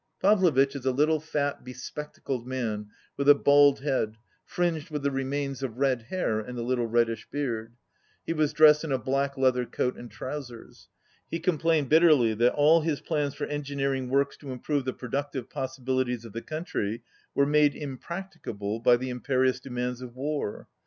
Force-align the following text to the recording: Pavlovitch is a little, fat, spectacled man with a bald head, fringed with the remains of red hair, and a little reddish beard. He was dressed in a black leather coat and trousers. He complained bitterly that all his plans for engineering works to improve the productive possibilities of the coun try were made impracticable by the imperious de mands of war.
Pavlovitch 0.19 0.75
is 0.75 0.83
a 0.87 0.91
little, 0.91 1.19
fat, 1.19 1.59
spectacled 1.75 2.47
man 2.47 2.89
with 3.17 3.29
a 3.29 3.35
bald 3.35 3.81
head, 3.81 4.17
fringed 4.43 4.89
with 4.89 5.03
the 5.03 5.11
remains 5.11 5.61
of 5.61 5.77
red 5.77 6.01
hair, 6.01 6.39
and 6.39 6.57
a 6.57 6.63
little 6.63 6.87
reddish 6.87 7.29
beard. 7.29 7.75
He 8.25 8.33
was 8.33 8.51
dressed 8.51 8.83
in 8.83 8.91
a 8.91 8.97
black 8.97 9.37
leather 9.37 9.63
coat 9.63 9.95
and 9.99 10.09
trousers. 10.09 10.89
He 11.29 11.39
complained 11.39 11.89
bitterly 11.89 12.33
that 12.33 12.53
all 12.55 12.81
his 12.81 12.99
plans 12.99 13.35
for 13.35 13.45
engineering 13.45 14.09
works 14.09 14.37
to 14.37 14.49
improve 14.51 14.85
the 14.85 14.93
productive 14.93 15.51
possibilities 15.51 16.25
of 16.25 16.33
the 16.33 16.41
coun 16.41 16.63
try 16.63 17.01
were 17.35 17.45
made 17.45 17.75
impracticable 17.75 18.79
by 18.79 18.97
the 18.97 19.09
imperious 19.11 19.59
de 19.59 19.69
mands 19.69 20.01
of 20.01 20.15
war. 20.15 20.67